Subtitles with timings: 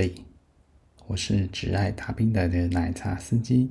[0.00, 0.14] 嘿，
[1.08, 3.68] 我是只爱打冰的的奶茶司机。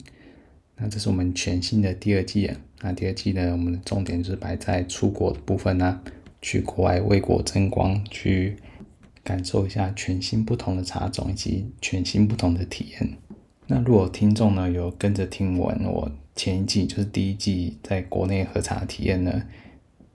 [0.75, 2.55] 那这是我们全新的第二季啊。
[2.81, 5.99] 那第二季呢，我们的重点就是摆在出国的部分呢、
[6.39, 8.57] 去国外为国争光，去
[9.23, 13.09] 感受一下全新不同的茶种以及全新不同的体验。
[13.65, 19.41] 那如果听众呢有跟着听完我前一季，就是第一季在国内喝茶体验呢？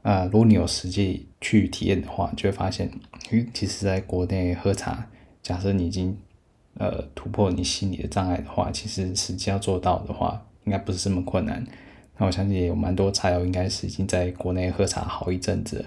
[0.02, 2.88] 啊，如果你有实际去体验的话，就会发现，
[3.30, 5.08] 诶，其实在国内喝茶，
[5.44, 6.16] 假设你已经
[6.78, 11.64] 呃突破你心理的障碍的话，其实实际要做到的话，应该不是这么困难。
[12.16, 15.84] 那我相信也有蛮多茶友应该是已经在国内喝茶好一阵子，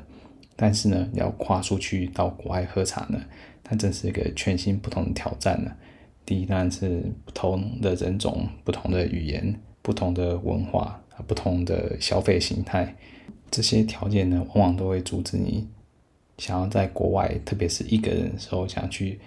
[0.55, 3.19] 但是呢，你要跨出去到国外喝茶呢，
[3.63, 5.71] 它真是一个全新不同的挑战呢。
[6.25, 12.95] 第一当然是不同的人种、不同的语言、不同的文化、不同的消费形态。
[13.49, 15.65] 这些条件呢，往往都会阻止你
[16.37, 19.17] 想要在国外，特别是一个人的时候，想去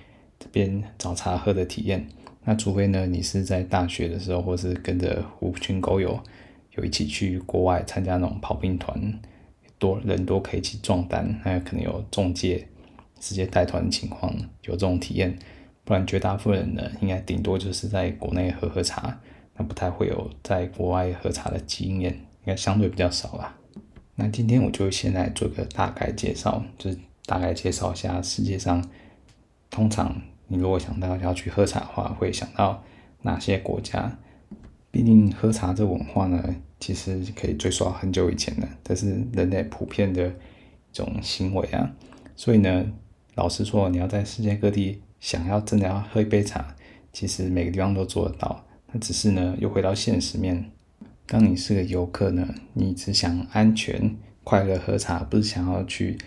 [0.53, 2.07] 边找茶喝的体验。
[2.45, 6.19] 那除非呢，你是在大学的时候，或是跟着狐群狗友，
[6.73, 9.21] 有一起去国外参加那种跑兵团，
[9.79, 12.67] 多人多可以一起壮胆，那可能有中介
[13.19, 15.39] 直接带团的情况，有这种体验。
[15.85, 19.21] 不然绝大部分人呢，应该顶多就是在国内喝喝茶，
[19.57, 23.57] 那不太会有在国外喝茶的经验，应该相对比较少啦。
[24.15, 28.83] 那今天我就先来做个大概介绍，就是大概介绍一下世界上，
[29.71, 32.83] 通常你如果想到要去喝茶的话，会想到
[33.23, 34.19] 哪些国家？
[34.91, 40.33] 毕竟喝茶这文化呢，其实可以追溯很久以前了，这是人类普遍的一
[40.93, 41.93] 种行为啊。
[42.35, 42.87] 所以呢，
[43.37, 46.75] 老实说，你要在世界各地想要真的要喝一杯茶，
[47.13, 48.67] 其实每个地方都做得到。
[48.93, 50.73] 那只是呢，又回到现实面。
[51.27, 56.19] 当你是个游客呢，你只想安全、快乐喝茶，不是想要去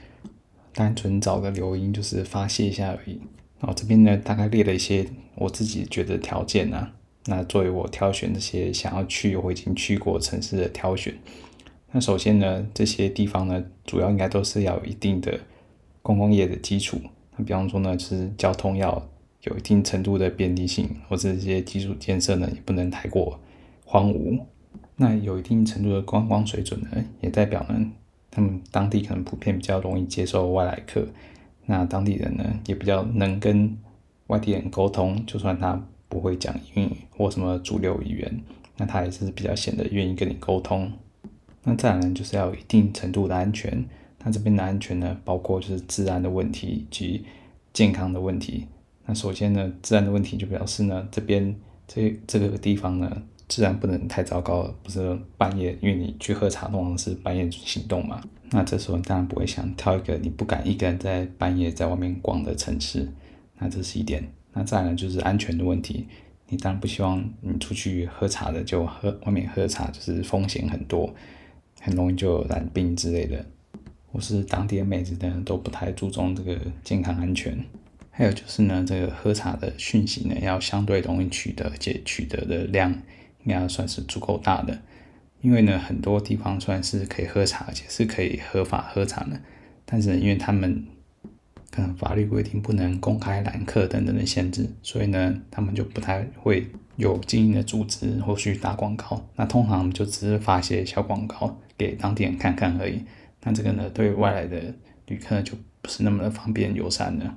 [0.74, 3.20] 单纯找个留音，就是发泄一下而已。
[3.60, 6.94] 然后这边呢，大概列了一些我自己觉得条件、啊。
[7.26, 11.14] 那作为我挑选这些想要去我已经去过城市的挑选。
[11.92, 15.40] 那首先呢，这些地方呢，主要应该都是要有一定的
[16.02, 17.00] 观光业的基础。
[17.38, 19.08] 那比方说呢，就是交通要
[19.44, 23.40] 有一定程度的便利性，或者这些基础建设呢，也不能太过
[23.86, 24.40] 荒芜。
[24.98, 26.90] 那有一定程度的观光水准呢，
[27.22, 27.92] 也代表呢，
[28.36, 31.08] 他们当地可能普遍比较容易接受外来客。
[31.68, 33.78] 那当地人呢，也比较能跟
[34.28, 35.80] 外地人沟通，就算他
[36.10, 38.42] 不会讲英语或什么主流语言，
[38.78, 40.92] 那他也是比较显得愿意跟你沟通。
[41.64, 43.86] 那再来呢，就是要有一定程度的安全。
[44.24, 47.24] 那这边的安全呢，包括就是治安的问题及
[47.72, 48.66] 健康的问题。
[49.06, 51.56] 那首先呢，治安的问题就表示呢，这边
[51.88, 53.24] 这这个地方呢。
[53.48, 58.22] 自然不能太糟糕了，不是半夜，因为你去喝茶通常是半夜行动嘛。
[58.52, 63.08] 那这时候你当然不会想挑一个你不敢一个人在半夜在外面逛的城市。
[63.58, 64.28] 那这是一点。
[64.54, 66.08] 那再来就是安全的问题，
[66.50, 71.12] 你当然不希望你出去喝茶的就喝外面喝茶，就是风险很多，
[71.82, 73.46] 很容易就染病之类的。
[74.12, 77.58] 或是当地的妹子呢都不太注重这个健康安全。
[78.12, 82.94] 还有就是呢，这个喝茶的讯息呢要相对容易取得，且取得的量。
[83.44, 84.80] 应该算是足够大的，
[85.42, 89.40] 因为呢，很多地方算是可以喝茶，而且是可以合法喝茶的，
[89.86, 90.86] 但是因为他们
[91.72, 99.28] 可能法律规定不能公开揽客等等的限制，所以呢，他们就不太会有经营的组织或去打广告。
[99.36, 103.04] 那通常就只是发些小广告给当地人看看而已。
[103.42, 104.74] 那这个呢，对外来的
[105.08, 107.36] 旅客就不是那么的方便友善了。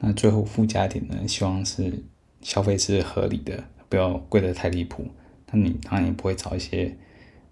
[0.00, 2.02] 那最后附加点呢，希望是
[2.40, 5.06] 消费是合理的，不要贵得太离谱。
[5.54, 6.96] 那你当然也不会找一些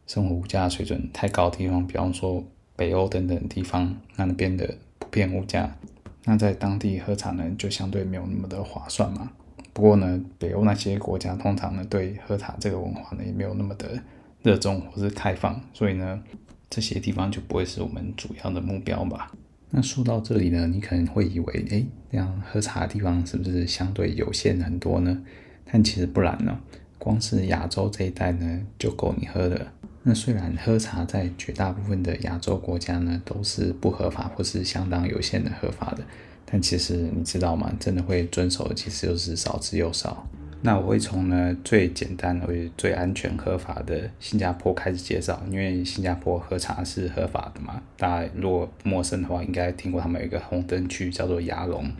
[0.08, 5.76] 生活物价水准太高的地方，比方说北欧等等地方，那那边的普遍物价，
[6.24, 9.30] 那在当地喝茶呢就相对没有那么的划算嘛。
[9.72, 14.02] 不过呢，北欧那些国家通常呢对喝茶这个文化呢也没有那么的
[14.42, 16.20] 热衷或是开放，所以呢
[16.68, 19.30] 这些地方就不会是我们主要的目标吧。
[19.70, 25.22] 那说到这里呢，你可能会以为，哎，这样喝茶的地方是不是相对有限很多呢？
[25.70, 26.60] 但其实不然呢。
[27.02, 29.66] 光是亚洲这一带呢，就够你喝的。
[30.04, 36.04] 那虽然喝茶在绝大部分的亚洲国家呢，都是不合法或是相当有限的合法的，
[36.46, 37.72] 但其实你知道吗？
[37.80, 40.24] 真的会遵守的其实就是少之又少。
[40.60, 47.82] 那我会从呢最简单为最安全合法的新加坡开始介绍，因为新加坡喝茶是合法的嘛。
[47.96, 51.90] 大家如果不陌生的话，应该听过他们有一个红灯区叫做牙龙。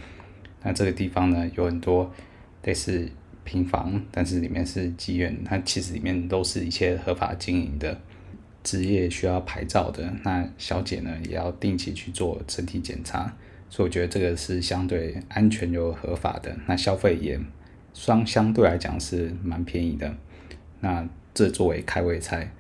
[0.63, 2.13] 那这个地方呢，有很多
[2.63, 3.11] 类似。
[3.45, 8.01] 平房，但是里面是妓院，它其实里面都是一些合法经营的，
[8.63, 10.13] 职业需要牌照的。
[10.23, 13.35] 那小姐呢，也要定期去做身体检查，
[13.69, 16.57] 所以我觉得这个是相对安全又合法的。
[16.67, 17.41] 那消费也
[17.93, 20.15] 相相对来讲是蛮便宜的。
[20.81, 22.53] 那这作为开胃菜，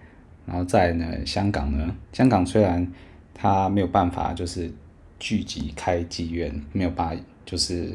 [0.47, 2.91] 然后再呢，香港呢，香港虽然
[3.35, 4.71] 它没有办法就是
[5.19, 7.93] 聚集开妓院，没有办法就是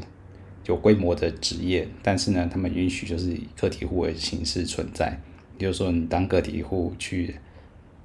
[0.68, 5.18] 有规模的职业，但是呢，他们允许就是以个体户的形式存在。
[5.56, 7.34] 比如说，你当个体户去，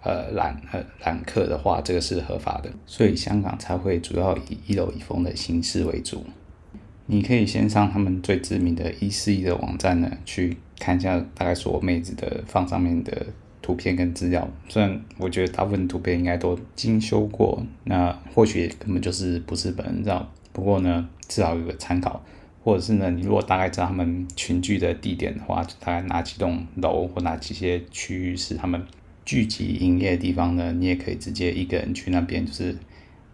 [0.01, 6.25] 呃，揽呃揽客的话，这个是合法的，所以香港才会主要以一楼一凤的形式为主。
[7.05, 13.25] 你可以先上他们最知名的一四一的网站呢，去看一下大概所有妹子的放上面的
[13.61, 14.49] 图片跟资料。
[14.69, 22.23] 虽然我觉得大部分图片应该都精修过，那或许根本就是不是本人照，不过呢，至少有个参考。
[22.63, 28.81] 或者是呢，你如果大概知道他们群聚的地点的话，大概哪几栋楼或哪几些区域是他们
[29.25, 30.71] 聚集营业的地方呢？
[30.71, 32.77] 你也可以直接一个人去那边，就是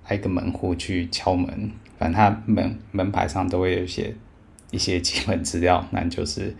[0.05, 4.15] 挨个门户去敲门，反正他门门牌上都会有写
[4.71, 5.85] 一些基本资料。
[5.91, 6.55] 那就是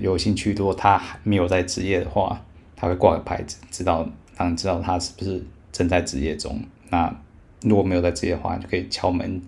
[0.00, 2.44] 有兴趣，如果他还没有在职业的话，
[2.74, 5.40] 他会挂个牌子，知道让你知道他是不是
[5.70, 6.60] 正在职业中。
[6.90, 7.14] 那
[7.60, 9.40] 如果没有在职业的话，就可以敲门。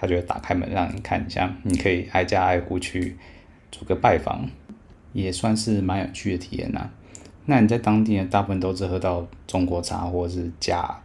[0.00, 3.16] 他就会打开门让你看一下，你可以挨家挨户去
[3.72, 4.48] 做个拜访，
[5.12, 6.88] 也算是蛮有趣的体验呐、
[7.46, 11.00] 那你在当地呢，大部分都是喝到中国茶或者是假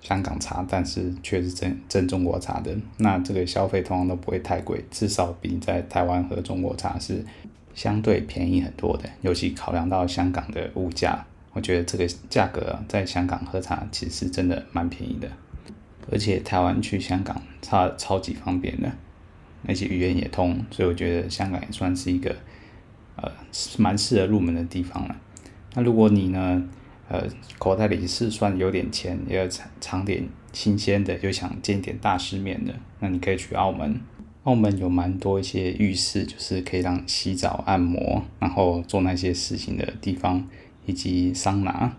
[0.00, 2.74] 香港茶，但是却是真真中国茶的。
[2.98, 7.24] 那这个消费通常都不会太贵，至少比你在台湾喝中国茶是
[7.74, 9.10] 相对便宜很多的。
[9.22, 15.28] 尤其考量到香港的物价，我觉得这个价格、在香港喝茶其实真的蛮便宜的。
[16.10, 18.90] 而且台湾去香港超超级方便的，
[19.66, 22.34] 而且语言也通，所以我觉得香港也算是一个
[23.16, 23.30] 呃
[23.78, 25.16] 蛮适合入门的地方了。
[25.74, 26.68] 那如果你呢，
[27.08, 27.24] 呃
[27.58, 29.46] 口袋里是算有点钱，也要
[29.80, 34.00] 尝点新鲜的，就想见点大世面的，那你可以去澳门。
[34.44, 40.48] 澳门有蛮多一些浴室，就是可以让洗澡、按摩，然后做那些事情的地方，
[40.86, 41.94] 以及桑拿。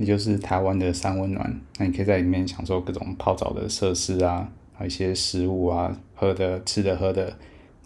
[0.00, 7.36] 也就是台湾的三温暖，那你可以在里面享受各种泡澡的设施啊，还有一些食物啊、喝的、吃的、喝的。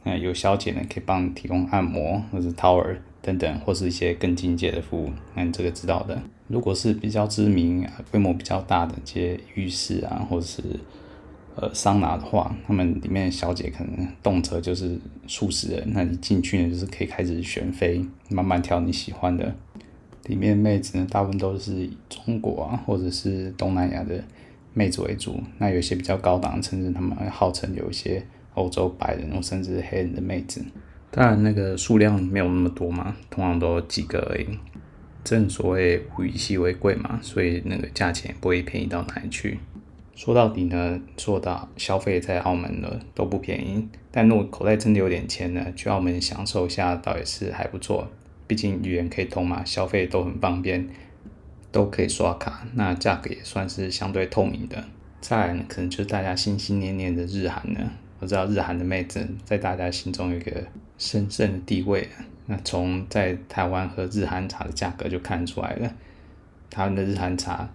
[0.04, 5.10] 那有小姐呢，可以帮你提供按摩或者 tower 等等，或是一些更进阶的服务。
[5.34, 6.22] 那你这个知道的。
[6.46, 10.62] 如果是比较知名、规模比较大的一些浴室啊，或者是
[11.56, 14.96] 呃桑拿的话，他们里面小姐可能动辄就是
[15.26, 15.82] 数十人。
[15.88, 19.52] 那你进去呢，就是可以开始选妃，慢慢挑你喜欢的。
[20.26, 24.22] 里面妹子呢，大部分都是以中国啊，或者是东南亚的
[24.72, 25.40] 妹子为主。
[25.58, 28.24] 那有些比较高档，甚至他们还号称有一些
[28.54, 30.64] 欧洲白人，甚至黑人的妹子。
[31.10, 34.46] 当然，那个数量没有那么多嘛，通常都几个而已。
[35.22, 39.58] 正所谓物以稀为贵嘛，所以那个价钱不会便宜到哪里去。
[40.14, 48.08] 说到底呢，说到消费在澳门呢都不便宜，但如果口袋真的有点钱呢，去澳门享受一下倒也是还不错。
[48.54, 50.88] 毕竟语言可以通嘛，消费都很方便，
[51.72, 54.84] 都可以刷卡，那价格也算是相对透明的。
[55.20, 57.80] 再来呢，可能就是大家心心念念的日韩呢。
[58.20, 60.62] 我知道日韩的妹子在大家心中有一个
[60.98, 62.08] 神圣的地位。
[62.46, 65.92] 那从在台湾喝日韩茶的价格就看出来了，
[66.70, 67.68] 他们的日韩茶，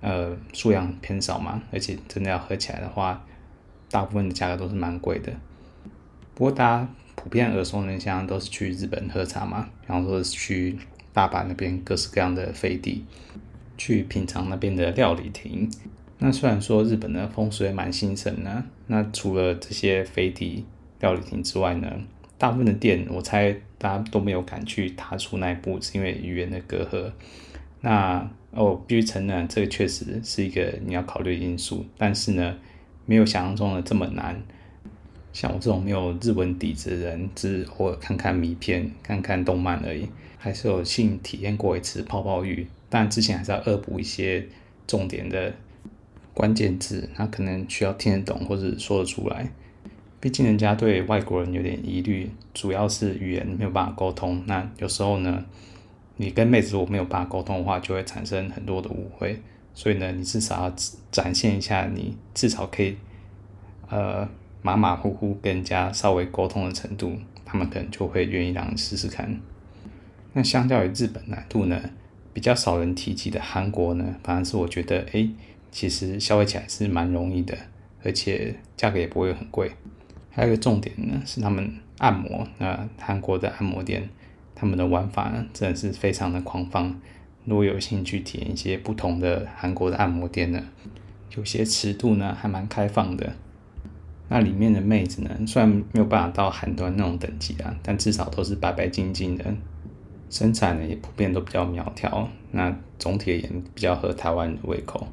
[0.00, 3.26] 呃，数量偏少嘛，而且真的要喝起来的话，
[3.90, 5.32] 大部分的价格都是蛮贵的。
[6.36, 6.88] 不过大家。
[7.24, 10.76] 普遍耳熟能详都是去日本喝茶嘛，比方说是去
[11.14, 13.02] 大阪那边各式各样的飞地，
[13.78, 15.70] 去品尝那边的料理亭。
[16.18, 20.66] 那虽然说日本的风水蛮兴盛的，那除了这些飞地
[21.00, 21.90] 料理亭之外呢，
[22.36, 27.10] 大部分的店我猜大家都没有敢去踏出那一步，是因为语言的隔阂。
[27.80, 32.58] 那哦，必须承认这个确实是一个你要考虑的因素，但是呢，
[33.06, 34.42] 没有想象中的这么难。
[35.34, 42.66] 像我这种没有日文底子的人，只偶尔看看迷片、看看动漫而已，还是有幸体验过一次泡泡浴。
[42.88, 44.46] 但之前还是要恶补一些
[44.86, 45.52] 重点的
[46.32, 49.50] 关键字，他可能需要听得懂或者说得出来。
[50.20, 54.40] 毕竟人家对外国人有点疑虑，主要是语言没有办法沟通。
[54.46, 55.44] 那有时候呢，
[56.16, 59.42] 你跟妹子如果没有办法沟通的话，就会产生很多的误会。
[59.74, 60.76] 所以呢，你至少要
[61.10, 62.96] 展现一下，你至少可以，
[63.90, 64.28] 呃。
[64.66, 69.38] 马马虎虎跟人家稍微沟通的程度，他们可能就会愿意让你试试看。
[70.32, 71.78] 那相较于日本难度呢，
[72.32, 75.28] 比较少人提及的韩国呢，反而是我觉得，哎、
[75.70, 77.54] 其实消费起来是蛮容易的，
[78.02, 79.70] 而且价格也不会很贵。
[80.30, 82.48] 还有一个重点呢，是他们按摩。
[82.56, 84.08] 那韩国的按摩店，
[84.54, 86.98] 他们的玩法呢，真的是非常的狂放。
[87.44, 90.64] 如果有兴趣体验一些不同的韩国的按摩店呢，
[91.36, 93.34] 有些尺度呢还蛮开放的。
[94.28, 99.44] 那里面的妹子呢，虽然没有办法到韩端那种等级啊，但至少都是白白净净的，
[100.30, 102.28] 身材呢也普遍都比较苗条。
[102.50, 105.06] 那总体而言比较合台湾人的胃口。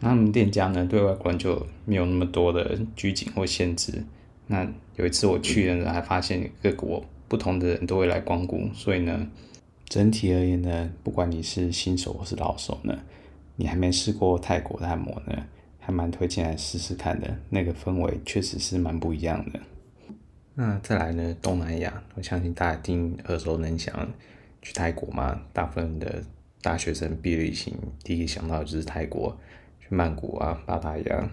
[0.00, 4.04] 那他们店家呢，对外国人就没有那么多的拘谨或限制。
[4.46, 9.28] 那有一次我去的时候，还发现各国不同的人都会来光顾，所以呢，
[9.88, 12.96] 整体而言呢，不管你是新手或是老手呢，
[13.56, 15.44] 你还没试过泰国的按摩呢，
[15.88, 17.34] 还蛮推荐来试试看的。
[17.48, 19.58] 那个氛围确实是蛮不一样的。
[20.52, 24.06] 那再来呢，东南亚，我相信大家一定耳熟能详，
[24.60, 26.22] 去泰国嘛，大部分的
[26.60, 29.34] 大学生毕业旅行第一想到的就是泰国，
[29.80, 31.30] 去曼谷啊、芭达雅。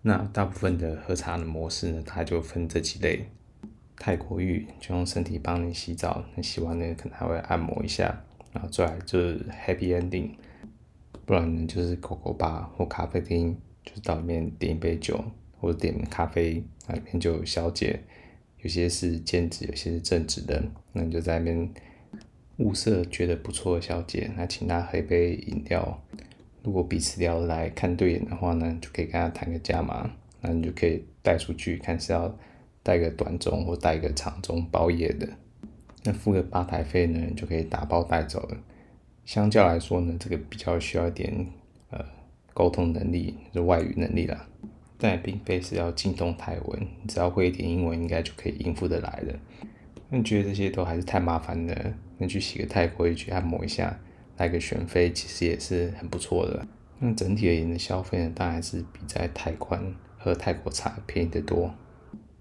[0.00, 3.26] 那大部分的喝茶的模式呢，它就分这几类：
[3.96, 10.30] 泰国浴就用身体帮你洗澡，那洗完呢可能还会按摩一下，然后再来就是 Happy Ending，
[11.26, 13.54] 不然呢就是狗狗吧或咖啡厅，
[13.84, 15.22] 就是到里面点一杯酒
[15.60, 18.00] 或者点咖啡，那里面就有小姐，
[18.60, 20.62] 有些是兼职，有些是正职的，
[20.92, 21.70] 那你就在那边
[22.58, 26.02] 物色觉得不错的小姐，那请她喝一杯饮料。
[26.62, 30.08] 如果彼此聊得来看对眼的话呢，就可以跟她谈个价码，
[30.40, 32.38] 那你就可以带出去看是要
[32.84, 35.28] 带个短中或带个长中包夜的，
[36.04, 38.56] 那付个吧台费呢，就可以打包带走了。
[39.24, 41.46] 相较来说呢，这个比较需要一点
[41.90, 42.04] 呃
[42.54, 44.46] 沟通能力，就外语能力啦，
[44.98, 49.34] 但也并非是要精通泰文，你只要会一点英文，应该就可以应付得来的。
[50.08, 53.98] 那你觉得这些都还是太麻烦了，那去洗个泰国浴去按摩一下。
[54.38, 56.66] 来个选妃其实也是很不错的。
[56.98, 59.78] 那整体而言的消费呢，当然是比在泰国
[60.18, 61.72] 喝泰国茶便宜得多。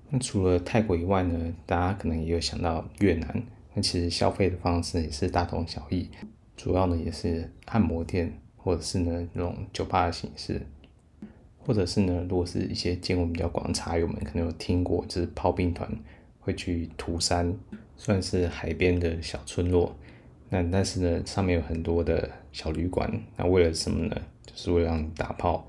[0.10, 3.44] 那除了泰国以外呢，大家可能也有想到越南。
[3.74, 6.10] 那其实消费的方式也是大同小异，
[6.56, 10.62] 主要呢也是按摩店，或者是呢那种酒吧的形式，
[11.60, 15.89] 或者是呢如果是一些见闻比较广的茶友们可能有听过，就是炮兵团
[16.39, 17.53] 会去土山，
[17.98, 19.96] 算是海边的小村落。
[20.50, 24.22] 那但是呢，上面有很多的小旅馆，那为了什么呢？
[24.46, 25.68] 就是为了让你打炮。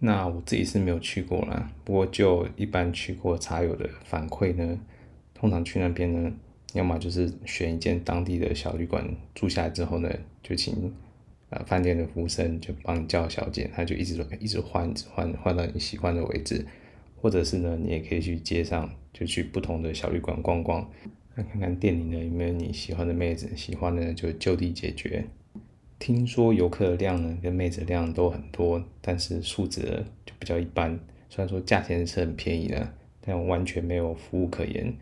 [0.00, 4.78] 那我自己是没有去过啦，不过就一般去过茶友的反馈呢，
[5.32, 6.32] 通常去那边呢，
[6.72, 10.10] 要么就是选一间当地的小旅馆住下来之后呢，
[10.42, 10.92] 就请
[11.54, 16.66] 呃饭店的服务生就帮你叫小姐，他就一直一直换，换换到你喜欢的位置，
[17.20, 20.90] 或者是呢，你也可以去街上就去不同的小旅馆逛逛。
[21.36, 25.24] 那看看店里呢有没有你喜欢的妹子，喜欢的就就地解决。
[25.98, 30.98] 听说游客的量呢跟妹子的量都很多，但是素质就比较一般。
[31.28, 34.94] 虽然说价钱是很便宜的，但完全没有服务可言。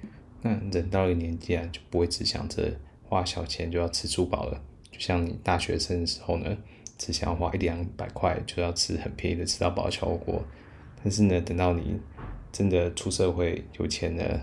[0.43, 4.63] 那人到了年纪啊，就不会只想着花小钱就要吃猪饱了。
[4.93, 6.57] 就像你大学生的时候呢，
[6.97, 10.45] 只想要花一两百块就要吃很便宜的吃到饱小火锅。
[11.03, 11.99] 但是呢，等到你
[12.53, 14.41] 真的出社会有钱了。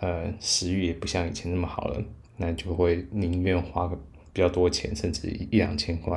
[0.00, 2.00] 呃，食欲也不像以前那么好了，
[2.36, 3.96] 那就会宁愿花个
[4.32, 6.16] 比较多钱，甚至一两千块，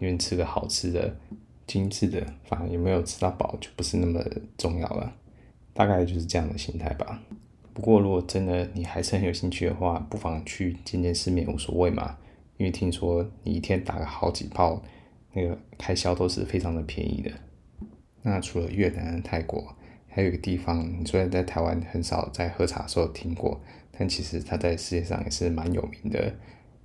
[0.00, 1.16] 宁愿吃个好吃的、
[1.64, 4.20] 精致的，反而有没有吃到饱就不是那么
[4.58, 5.12] 重要了。
[5.72, 7.22] 大概就是这样的心态吧。
[7.72, 12.18] 不过如果真的你还是很有兴趣的话，不妨去见见世面，无所谓嘛。
[12.60, 14.82] 因为听说你一天打个好几炮，
[15.32, 17.30] 那个开销都是非常的便宜的。
[18.20, 19.74] 那除了越南、泰国。
[20.12, 23.60] 还有一个地方，你虽然在台湾很少在喝茶的时候听过，
[23.92, 26.34] 但其实它在世界上也是蛮有名的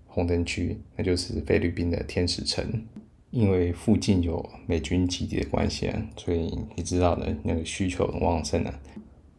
[0.05, 2.85] 红灯区，那就是菲律宾的天使城。
[3.31, 8.79] 因为附近有美军基地的关系啊，所以你知道的那个需求很旺盛啊。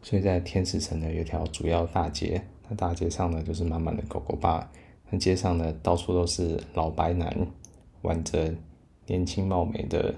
[0.01, 4.69] 所以在天使城呢，有一条主要大街，那大街上呢就是满满的狗狗吧，
[5.09, 7.47] 那街上呢到处都是老白男，
[8.01, 8.53] 挽着
[9.05, 10.15] 年轻貌美的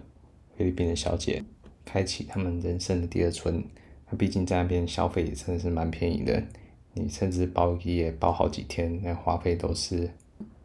[0.56, 1.44] 菲律宾的小姐。
[1.86, 3.64] 开启他们人生的第二春，
[4.12, 6.44] 那毕竟在那边消费也真的是蛮便宜的，
[6.94, 10.12] 你甚至包一夜包好几天，那花费都是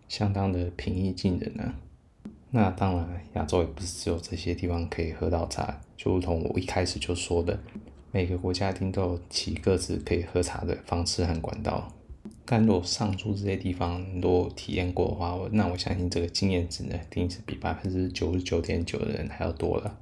[0.07, 1.75] 相当的平易近人呢。
[2.51, 7.59] 那当然，亚洲也不是只有这些地方可以喝到茶，就如同我一开始就说的，
[8.13, 11.91] 每个国家一定都有其各自可以喝茶的方式和管道。
[12.47, 19.99] 但如果上述这些地方都体验过的话，那我相信这个经验值呢，一定是比百分之九十九点九的人还要多了。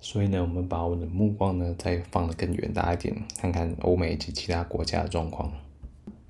[0.00, 5.52] 所以呢，我们把我们的目光呢再放得更远大一点，看看欧美及其他国家的状况。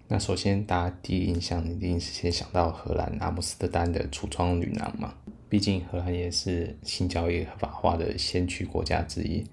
[0.09, 5.15] 那首先，大家第一印象一定是先想到荷兰阿姆斯特丹的橱窗女郎嘛，
[5.49, 9.45] 毕竟荷兰也是性交易合法化的先驱国家之一。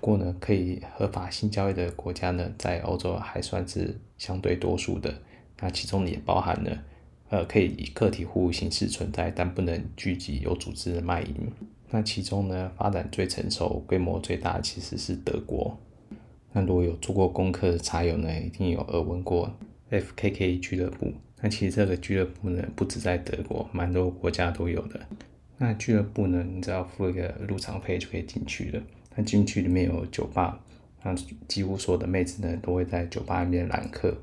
[0.00, 5.14] 不过呢，可以合法性交易的国家呢，在欧洲还算是相对多数的。
[5.60, 6.82] 那其中也包含了，
[7.28, 11.34] 呃，可以以个体户形式存在，但不能聚集有组织的卖淫。
[11.90, 15.78] 那其中呢，发展最成熟、规模最大其实是德国。
[16.52, 19.54] 那如果有做过功课的茶友呢，一定有耳闻过
[19.90, 21.12] FKK 俱乐部。
[21.42, 24.98] 那其实这个俱乐部呢，不止在德国，蛮多国家都有的。
[25.58, 28.82] 那俱乐部呢，你只要付一个入场费就可以进去了。
[29.22, 30.60] 进去里面有酒吧，
[31.02, 31.14] 那
[31.46, 34.16] 几乎所有的妹子呢，都会在酒吧里面揽客。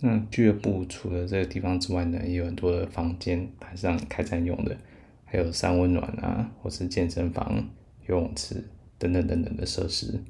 [0.00, 4.76] 那俱乐部除了这个地方之外呢，也有很多的房间，台上开展用的，
[5.24, 7.68] 还有三温暖啊，或是健身房、
[8.06, 8.62] 游泳池
[8.98, 10.20] 等等等等的设施。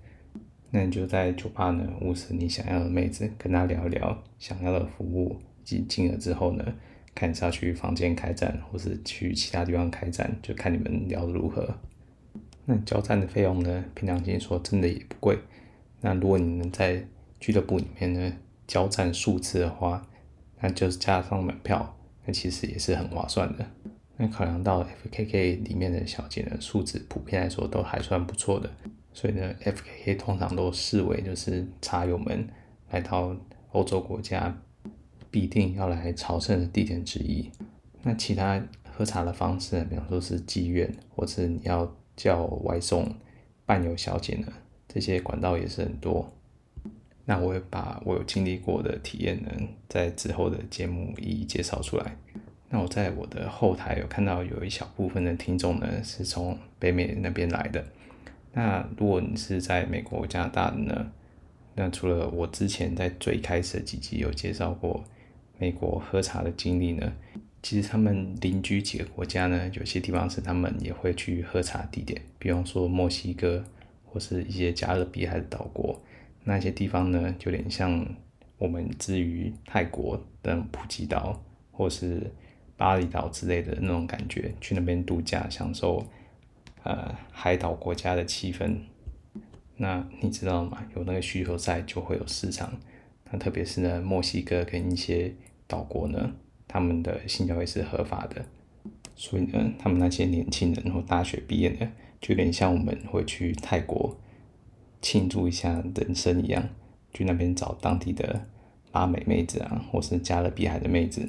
[0.71, 6.75] 那你就在酒吧呢，物色你想要的妹子，跟她聊一聊想要的服务，及进了之后呢，
[7.15, 11.77] 看是要去房间开展，或是去其他地方开展，就看你们聊的如何。
[12.67, 15.39] 那交战的费用呢，凭良心说真的也不贵。
[16.01, 17.07] 那如果你能在
[17.39, 18.33] 俱乐部里面呢
[18.67, 20.07] 交战数次的话，
[20.61, 23.67] 那就是加上门票，那其实也是很划算的。
[24.17, 28.71] 那考量到 FKK 里面的小姐的素质普遍来说都还算不错的，
[29.13, 32.49] 所以呢，FKK 通常都视为就是茶友们
[32.91, 33.37] 来到
[33.73, 34.57] 欧洲国家。
[35.31, 37.51] 必定要来朝圣的地点之一。
[38.05, 43.15] 那其他喝茶的方式，比方说是妓院，或者你要叫外送、
[43.67, 44.47] 伴游小姐呢，
[44.89, 46.33] 这些管道也是很多。
[47.25, 49.51] 那我会把我有经历过的体验呢，
[49.89, 52.17] 在之后的节目一一介绍出来。
[52.69, 57.85] 那我在我的后台有看到有一小部分的听众呢，是从北美那边来的。
[58.53, 61.13] 那如果你是在美国、加拿大的呢，
[61.75, 65.05] 那除了我之前在最开始的几集有介绍过。
[65.57, 67.13] 美国喝茶的经历呢，
[67.65, 73.65] 其实他们邻居几个国家呢，有些地方是他们也会去喝茶地点，比方说墨西哥
[74.05, 75.99] 或是一些加勒比海的岛国，
[76.45, 78.07] 那些地方呢，就有点像
[78.59, 81.43] 我们之于泰国的普吉岛
[81.73, 82.31] 或是
[82.77, 86.07] 巴厘岛之类的那种感觉，去那边度假，享受
[86.83, 88.77] 呃海岛国家的气氛。
[89.79, 90.87] 那你知道吗？
[90.95, 92.79] 有那个需求在，就会有市场。
[93.31, 95.35] 那特别是呢，墨西哥跟一些
[95.67, 96.35] 岛国呢，
[96.75, 98.45] 他们的性交易是合法的，
[99.15, 101.89] 所以呢，他们那些年轻人或大学毕业的，
[102.21, 104.19] 就有点像我们会去泰国
[105.01, 106.69] 庆祝一下人生一样，
[107.13, 108.49] 去那边找当地的
[108.91, 111.29] 拉美妹子啊，或是加勒比海的妹子，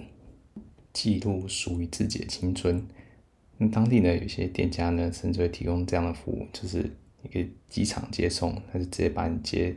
[0.92, 2.84] 记录属于自己的青春。
[3.60, 6.90] 那当地呢，有些店家呢，甚至会提供这样的服务，就是
[7.22, 9.76] 一个机场接送，他就直接把你接。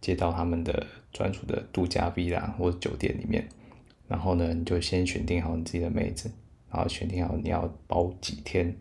[0.00, 3.48] 接到他们的专属的度假 villa 或者酒店里面，
[4.08, 6.30] 然后呢，你就先选定好你自己的妹子，
[6.70, 8.74] 然后选定好你要包几天，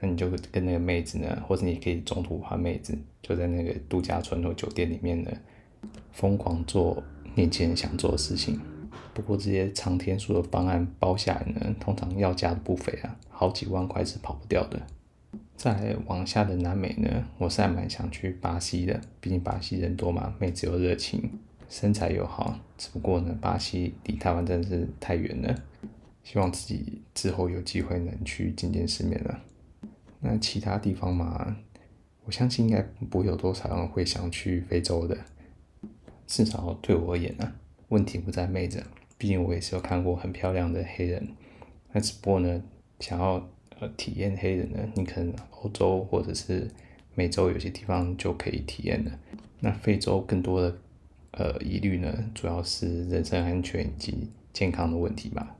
[0.00, 5.30] 那你就跟那个妹子呢，或者你可以中途换妹子，就在那个度假村或酒店里面呢，
[6.10, 7.02] 疯狂做
[7.34, 8.58] 年轻人想做的事情。
[9.14, 14.80] 不过这些长天数的方案包下来呢，通常要价不菲啊，好几万块是跑不掉的。
[15.54, 21.38] 再往下的南美呢，我是还蛮想去巴西的，毕竟巴西人多嘛，妹子又热情，
[21.72, 22.54] 身材又好。
[22.76, 25.54] 只不过呢，巴西离台湾真的是太远了，
[26.22, 29.40] 希望自己之后有机会能去见见世面了。
[30.20, 31.56] 那其他地方嘛，
[32.26, 35.16] 我相信应该不会有多少人会想去非洲的，
[36.26, 37.50] 至少对我而言呢，
[37.88, 38.84] 问题不在妹子，
[39.16, 41.26] 毕竟我也是有看过很漂亮的黑人。
[41.92, 42.62] 那只不过呢，
[43.00, 43.48] 想要
[43.80, 43.88] 呃。
[43.96, 46.68] 体验黑人呢，你可能欧洲或者是
[47.14, 49.18] 美洲有些地方就可以体验了。
[49.60, 50.76] 那非洲更多的
[51.32, 55.56] 呃疑虑呢，主要是人身安全以及健康的问题吧。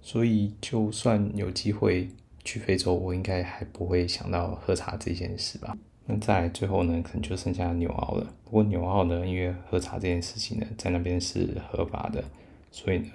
[0.00, 2.08] 所以就算有机会
[2.44, 5.76] 去非洲，我应该还不会想到喝茶这件事吧。
[6.06, 8.34] 那再来最后呢，可能就剩下纽澳了。
[8.44, 12.22] 不过纽澳呢，因为喝茶这件事情呢，在那边是合法的，
[12.70, 13.08] 所以呢。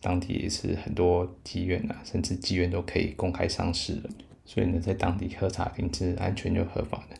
[0.00, 4.02] 当地也是很多妓院啊，甚至妓院都可以公开上市了。
[4.44, 7.16] 所以呢，在当地喝茶品质安全又合法的。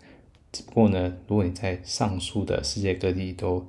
[0.53, 3.66] 只不过呢，如果你在上述的世界各地都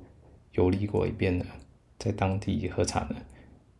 [0.52, 1.46] 游历过一遍了，
[1.98, 3.16] 在当地喝茶呢，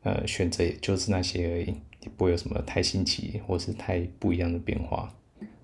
[0.02, 5.14] 呃，选择也就是那些而已，也不会有什么太新奇或是太不一样的变化。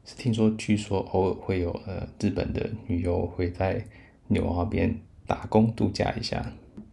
[0.04, 3.84] 是听说，据说偶尔会有呃日本的女优会在
[4.28, 6.52] 纽澳边打工度假一下。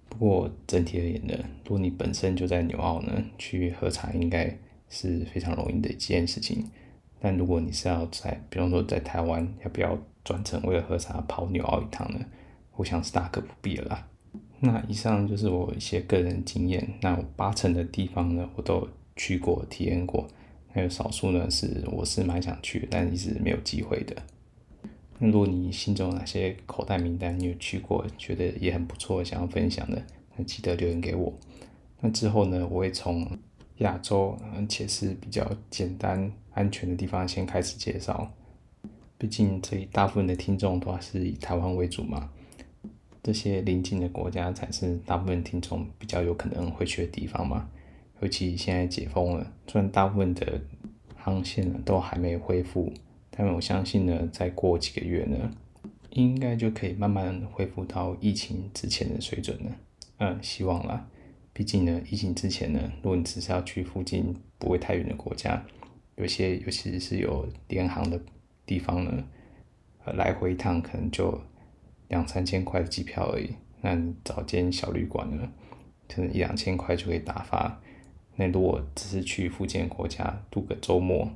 [0.10, 4.58] 不过整体而言呢，如果你本身就在纽澳呢，去喝茶应该
[4.90, 6.70] 是非常容易的一件事情。
[7.20, 12.20] 但如果你是要在，比方说在台湾，要不要专程为了喝茶跑纽澳一趟呢？
[12.76, 14.08] 我想是大可不必了啦。
[14.60, 16.88] 那以上就是我一些个人经验。
[17.02, 20.28] 那八成的地方呢，我都去过、体验过。
[20.72, 24.16] 还有少数呢，是我是蛮想去，但一直没有机会的。
[25.20, 30.02] 那如果你心中有哪些口袋名单，你有去过，觉得也很不错，想要分享的，
[30.36, 31.32] 那记得留言给我。
[32.00, 33.38] 那之后呢，我会从
[33.78, 38.32] 亚洲，而且是比较简单、安全的地方先开始介绍。
[39.20, 42.32] 毕竟这里大部分的听众都还是以台湾为主嘛。
[43.24, 47.70] 这些邻近的国家才是大部分听众比较有可能会去的地方嘛。
[48.20, 50.62] 尤其现在解封了，虽然大部分的
[51.16, 52.94] 航线呢都还没恢复，
[53.32, 55.52] 但我相信呢，再过几个月呢，
[56.12, 59.72] 应该就可以慢慢恢复到疫情之前的水准了。
[60.20, 61.08] 嗯，希望啦。
[61.54, 65.64] 毕竟呢，疫情之前呢，如果你只是要去附近不会太远的国家，
[66.16, 68.20] 有些尤其是有联航的
[68.66, 69.24] 地方呢，
[70.06, 71.40] 呃，来回一趟可能就
[72.08, 73.56] 两三千块的机票而已。
[73.82, 75.52] 那你找间小旅馆呢，
[76.08, 77.82] 可能一两千块就可以打发。
[78.36, 81.30] 那如果只是去附近国家度个周末，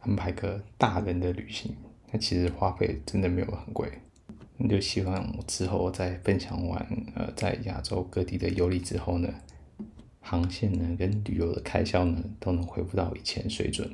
[0.00, 1.74] 安排个大人的旅行，
[2.10, 3.88] 那其实花费真的没有很贵。
[4.58, 6.84] 那就希望我之后在分享完
[7.14, 9.32] 呃在亚洲各地的游历之后呢，
[10.20, 13.88] 航线呢跟旅游的开销呢都能恢复到以前水准。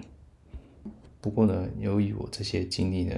[1.21, 3.15] 不过呢，由于我这些经历呢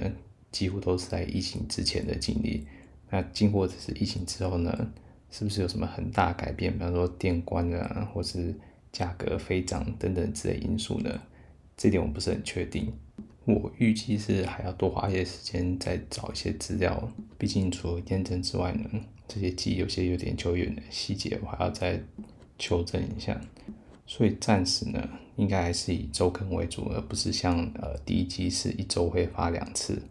[0.51, 2.67] 几乎都是在疫情之前的经历，
[3.09, 4.91] 那经过这次疫情之后呢，
[5.31, 6.73] 是不是有什么很大改变？
[6.73, 8.53] 比方说电关啊，或是
[8.91, 11.21] 价格飞涨等等之类因素呢？
[11.75, 12.91] 这点我不是很确定。
[13.45, 18.83] 我预计是还要多花一些时间再找一些资料，毕竟除了验证之外呢，
[19.25, 22.01] 这些记忆有些有点久远的细节，我还要再
[22.59, 23.39] 求证一下。
[24.05, 30.01] 所以暂时呢，应该还是以周更为主，而不是像呃第一季是一周会发两次。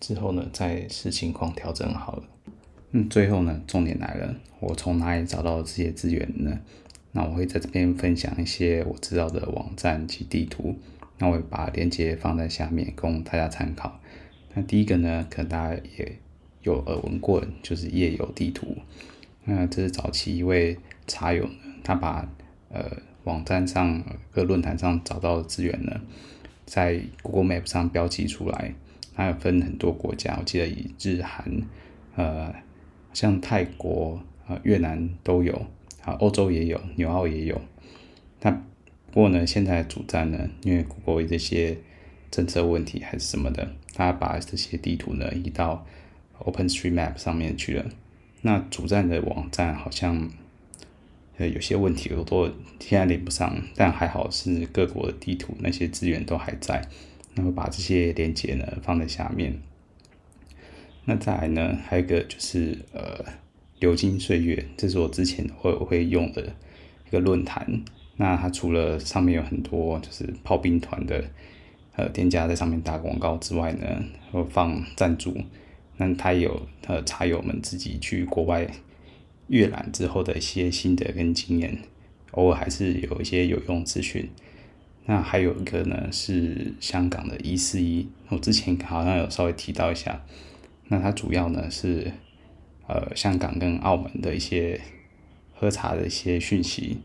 [0.00, 2.22] 之后呢，再视情况调整好了。
[2.92, 6.58] 嗯，最后呢，重点来了，我从哪里找到这些资源呢？
[7.12, 10.76] 那我会在这边分享一些我知道的网站及地图。
[11.18, 13.98] 那我会把链接放在下面供大家参考。
[14.54, 16.18] 那第一个呢，可能大家也
[16.62, 18.76] 有耳闻过，就是夜游地图。
[19.44, 22.28] 那这是早期一位茶友呢，他把
[22.70, 22.84] 呃
[23.24, 26.00] 网站上各论坛上找到的资源呢，
[26.66, 28.74] 在 Google Map 上标记出来。
[29.16, 31.50] 它有分很多国家，我记得以日韩
[32.16, 32.54] 呃
[33.14, 35.54] 像泰国呃越南都有，
[36.04, 37.58] 啊欧洲也有，纽澳也有。
[38.42, 38.50] 那
[39.10, 41.78] 不过呢，现在主站呢，因为各国这些
[42.30, 45.86] 政策问题还是什么的，他把这些地图呢移到
[46.40, 47.86] OpenStreetMap 上面去了。
[48.42, 50.30] 那主站的网站好像
[51.38, 52.46] 呃有些问题，我都
[52.78, 56.86] 现在连不上，但还好是各国的地图那些资源都还在。
[57.36, 59.56] 那么把这些链接呢放在下面。
[61.04, 63.24] 那再来呢，还有一个就是呃
[63.78, 66.42] 流金岁月，这是我之前会会用的
[67.06, 67.84] 一个论坛。
[68.16, 71.22] 那它除了上面有很多就是炮兵团的
[71.94, 75.36] 呃店家在上面打广告之外呢，会放赞助。
[75.98, 78.66] 那它有呃茶友们自己去国外
[79.48, 81.78] 阅览之后的一些心得跟经验，
[82.32, 84.28] 偶尔还是有一些有用资讯。
[85.06, 90.20] 那还有一个呢是香港的一四一，我之前好像有稍微提到一下。
[90.88, 92.12] 那它主要呢是
[92.86, 94.80] 呃香港跟澳门的一些
[95.54, 96.98] 喝茶的一些讯息。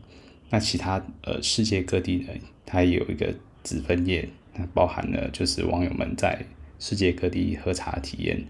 [0.50, 2.28] 那其他呃世界各地呢，
[2.66, 6.44] 它也有一个子分页，那包含了就是网友们在
[6.78, 8.44] 世界各地喝茶体验。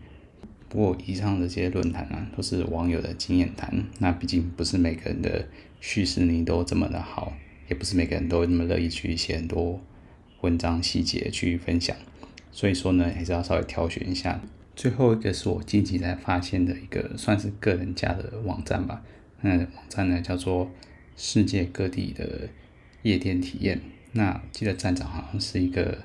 [0.69, 3.85] 不过以上的这些论坛啊，都是网友的经验谈。
[3.99, 5.47] 那毕竟不是每个人的
[5.81, 7.35] 叙事能力都这么的好，
[7.73, 9.81] 也不是每个人都那么乐意去写很多
[10.43, 11.97] 文章细节去分享。
[12.51, 14.41] 所以说呢，还是要稍微挑选一下。
[14.77, 19.03] 最后一个是我近期才发现的一个算是个人家的网站吧。
[19.41, 20.71] 那网站呢叫做。
[21.15, 22.49] 世界各地的
[23.03, 23.83] 夜店体验。
[24.13, 25.99] 那记得站长好像是一个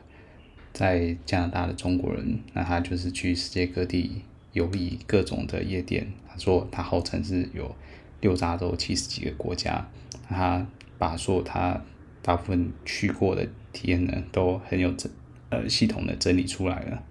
[0.73, 6.11] 在加拿大的中国人，那他就是去世界各地游历各种的夜店。
[6.27, 7.73] 他说他号称是有
[8.19, 9.89] 六大洲七十几个国家，
[10.27, 11.81] 他把说他
[12.21, 15.11] 大部分去过的体验呢，都很有整
[15.49, 17.03] 呃系统的整理出来了。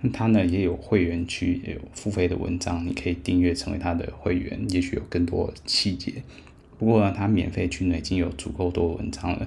[0.00, 6.22] 那他呢也有会员区，也有付费的文章，你可以订阅成为他的会员，也许有更多细节。
[6.78, 9.46] 不过呢，他免费区呢已经有足够多文章了。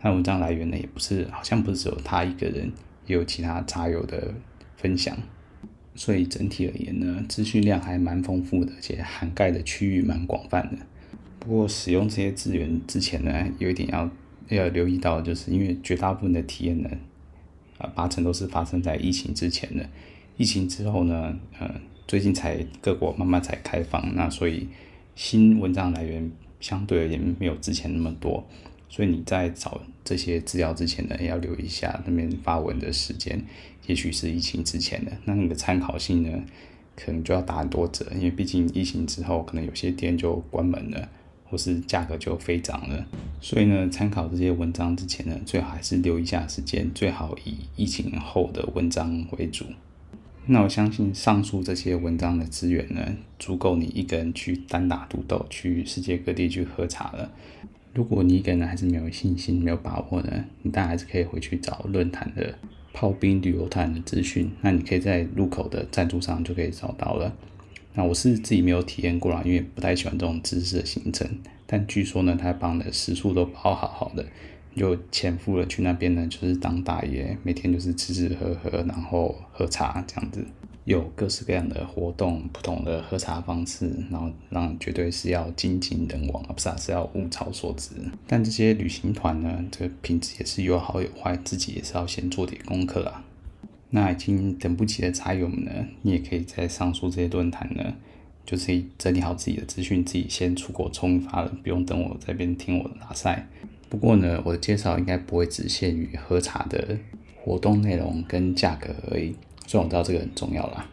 [0.00, 2.72] 他文章来源呢也不是，好像不是只有他一个人，
[3.06, 4.34] 也有其他茶友的
[4.76, 5.16] 分享。
[5.94, 10.78] 所以整体而言呢，资讯量还蛮丰富的，且涵盖的区域蛮广泛的。
[11.44, 14.08] 不过使用这些资源之前呢，有一点要
[14.48, 16.88] 要留意到，就是因为绝大部分的体验呢，
[17.78, 19.88] 啊八成都是发生在疫情之前的。
[20.36, 21.74] 疫情之后呢，呃，
[22.06, 24.68] 最近才各国慢慢才开放，那所以
[25.16, 26.30] 新文章来源。
[26.62, 28.46] 相对而言没有之前那么多，
[28.88, 33.44] 所以你在找这些资料之前呢，要留意一下那边发文的时间，
[33.88, 36.44] 也许是疫情之前的，那你的参考性呢，
[36.94, 41.08] 可能就要打很多折，因为毕竟疫情之后，可能有些店就关门了，
[41.52, 43.04] 或是价格就飞涨了，
[43.38, 49.66] 所以呢，参考这些文章之前呢，最好还是留一下时间，最好以疫情后的文章为主。
[50.46, 57.30] 那我相信上述这些文章的资源呢，足够你一个人去单打独斗，去世界各地去喝茶了。
[57.92, 62.58] 如果你一个人还是没有信心、没有把握呢，你当然还是可以回去找论坛的
[62.94, 64.50] 炮兵旅游团的资讯。
[64.62, 67.36] 那你可以在入口的赞助上就可以找到了。
[67.94, 71.28] 那我是自己没有体验过啦，因为不太喜欢这种知识的行程。
[71.66, 74.26] 但据说呢，他帮的食宿都包好好的。
[74.74, 80.42] 就钱付了去那边呢，就是当大爷，每天就是吃吃喝喝，然后喝茶这样子，
[80.84, 87.90] 有各式各样的活动，不同的喝茶方式，然后让绝对是要津津人往，而不是啊，是要物超所值。
[88.26, 93.22] 但这些旅行团呢，这个品质也是有好有坏，自己也是要先做点功课啊。
[93.94, 97.94] 那已经等不及的茶友们呢，你也可以在上述这些论坛呢，
[98.46, 103.46] 就是整理好自己的资讯，自己先出国冲一发了，不用等我这边听我的拉赛。
[103.90, 106.98] 不过呢，我的介绍应该不会只限于喝茶的
[107.36, 110.88] 活动内容跟价格而已，虽然我知道这个很重要啦。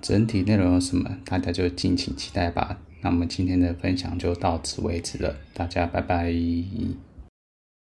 [0.00, 2.80] 整体内容有什么，大家就敬请期待吧。
[3.02, 6.32] 那么今天的分享就到此为止了，大家拜拜。